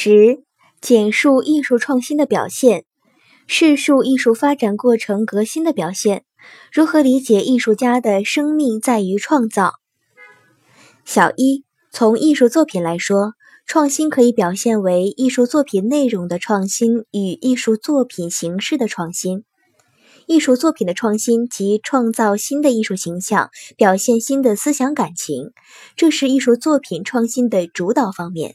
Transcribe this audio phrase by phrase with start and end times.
[0.00, 0.44] 十、
[0.80, 2.84] 简述艺术创新的表现，
[3.48, 6.22] 叙述艺术发展过程革新的表现。
[6.72, 9.72] 如何理解艺术家的生命在于创造？
[11.04, 13.32] 小一，从艺术作品来说，
[13.66, 19.42] 创新可以表现为艺术作品内容的创新与艺术作品形式的创新。
[20.28, 25.50] 艺术作品的创新即创造新的艺术形象，表现新的思想感情，
[25.96, 28.54] 这是艺术作品创新的主导方面。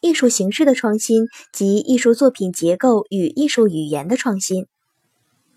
[0.00, 4.66] 艺术形式的创新及艺术作品结构与艺术语言的创新。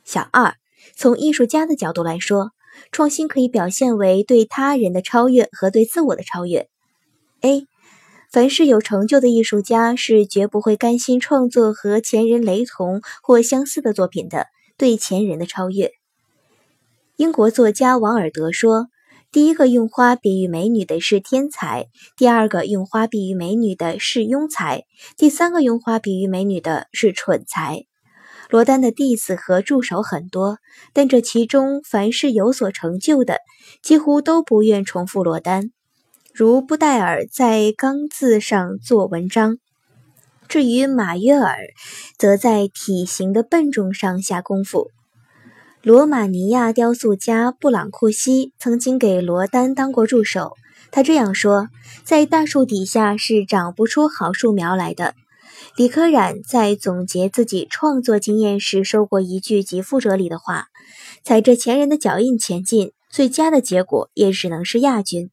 [0.03, 0.55] 小二，
[0.95, 2.51] 从艺术家的角度来说，
[2.91, 6.67] 创新可以表现为对他人的超越和对自我的超越。
[7.41, 7.67] A，
[8.31, 14.47] 凡是有成就的艺术家是绝不会甘心创作和前人雷同或相似的作品的。
[14.77, 15.91] 对前人的超越。
[17.17, 18.87] 英国作家王尔德说
[19.31, 21.85] ：“第一个用花比喻美女的是天才，
[22.17, 24.85] 第二个用花比喻美女的是庸才，
[25.17, 27.85] 第三个用花比喻美女的是蠢才。”
[28.49, 30.57] 罗丹的弟子和助手很多，
[30.93, 33.37] 但这其中凡是有所成就的，
[33.83, 35.69] 几乎都不愿重复罗丹，
[36.33, 39.59] 如布代尔在钢字上做文章。
[40.47, 41.55] 至于马约尔，
[42.17, 44.89] 则在体型的笨重上下功夫。
[45.81, 50.51] 罗马尼亚雕塑家布朗库西曾经给罗丹当过助手，
[50.91, 51.69] 他这样说
[52.03, 55.13] ：“在大树底下是长不出好树苗来的。”
[55.77, 60.65] 李可染在总结自己创作经验时说过一句极富哲理的话
[61.23, 65.29] ：“踩着前人的脚印前进，最佳的结果也只能是亚军。”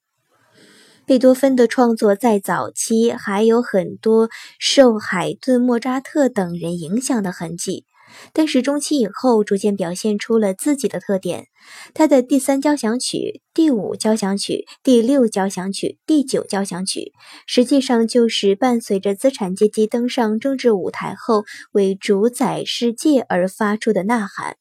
[1.06, 4.28] 贝多芬的创作在早期还有很多
[4.61, 7.84] 受海顿、莫扎特等人影响的痕迹，
[8.33, 11.47] 但是中期以后逐渐表现出了自己的特点。
[11.95, 17.13] 他的第三交响曲、第五交响曲、第六交响曲、第九交响曲，
[17.47, 24.57] 实际上就是伴随着资产阶级登上政治舞台后为主宰世界而发出的呐喊。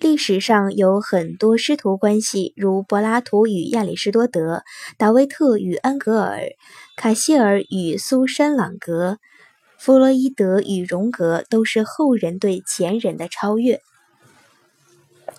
[0.00, 4.64] 历史上有很多师徒关系，如柏拉图与亚里士多德、
[4.98, 6.40] 达维特与安格尔、
[6.96, 9.18] 卡希尔与苏珊·朗格、
[9.84, 13.80] 弗洛伊德与荣格，都是后人对前人的超越。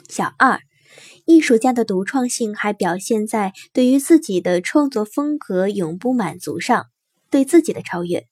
[0.10, 0.60] 小二，
[1.24, 6.88] 艺术家的独创性还表现在对于自己的创作风格永不满足上，
[7.30, 8.26] 对自己的超越。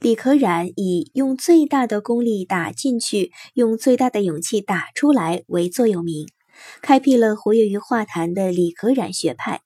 [0.00, 6.26] 李可染以用最大的功力打进去，用最大的勇气打出来为座右铭，
[6.82, 9.60] 开辟了活跃于画坛的李可染学派。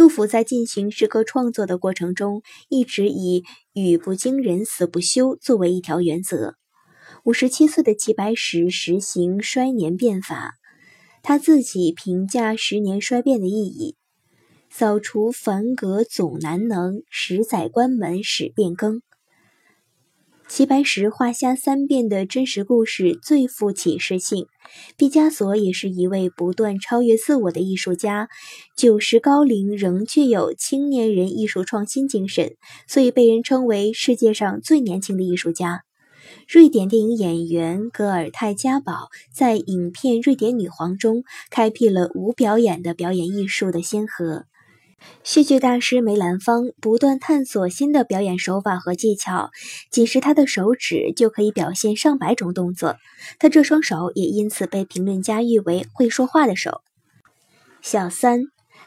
[0.00, 2.40] 杜甫在进行诗歌创作的过程中，
[2.70, 3.44] 一直以
[3.74, 6.54] “语不惊人死不休”作为一条原则。
[7.24, 10.54] 五十七岁的齐白石实行衰年变法，
[11.22, 13.96] 他自己评价十年衰变的意义
[14.72, 19.02] ：“扫除凡格总难能，十载关门始变更。”
[20.50, 24.46] 齐白石画虾三变的真实故事最富启示性。
[24.96, 28.28] 毕加索也是一位不断超越自我的艺术家，
[28.76, 32.56] 九十高龄仍具有青年人艺术创新精神，
[32.88, 35.84] 所以被人称为世界上最年轻的艺术家。
[36.48, 44.46] 瑞典电影演员格尔泰加堡在影片《瑞典女皇》中开辟了无表演的表演艺术的先河。
[45.22, 49.50] 戏剧大师梅兰芳不断探索新的表演手法和技巧，
[49.90, 52.96] 仅是他的手指就可以表现上百种动作。
[53.38, 56.80] 他这双手也因此被评论家誉为“会说话的手”。
[57.82, 58.42] 小三，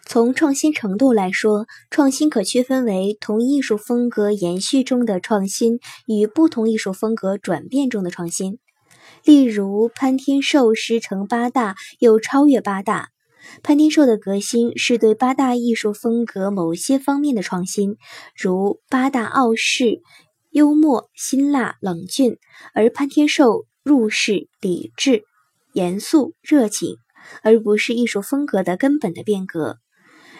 [0.06, 8.60] 从创新程度来说，创新可区分为同艺术风格延续中的创新与不同艺术风格转变中的创新。
[9.24, 13.13] 例如，潘天寿师承八大，又超越八大。
[13.62, 17.98] 潘天寿的革新是对八大艺术风格某些方面的创新，
[18.36, 20.02] 如八大傲世、
[20.52, 22.36] 幽默、辛辣、冷峻；
[22.74, 25.24] 而潘天寿入世、理智、
[25.74, 26.96] 严肃、热情，
[27.42, 29.78] 而不是艺术风格的根本的变革。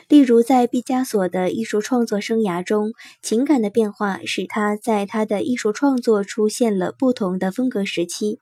[0.10, 2.92] 例如，在毕加索的艺术创作生涯中，
[3.22, 8.38] 情感的变化使他在他的艺术创作出现了不同的风格时期：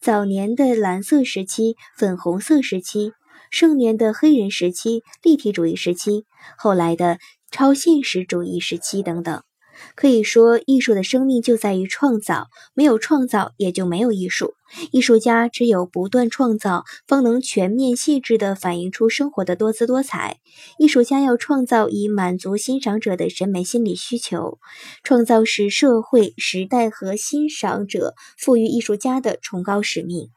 [0.00, 3.12] 早年的蓝色时期、粉红色时期。
[3.50, 6.24] 盛年的黑人时期、立体主义时期、
[6.56, 7.18] 后来的
[7.50, 9.42] 超现实主义时期等等，
[9.96, 14.54] 可以说，艺术的生命就在于创造，没有创造也就没有艺术。
[14.92, 20.36] 艺术家只有不断创造，方能全面细致地反映出生活的多姿多彩。
[20.78, 24.60] 艺术家要创造以满足欣赏者的审美心理需求，
[25.02, 30.30] 创造是社会、时代和欣赏者赋予艺术家的崇高使命。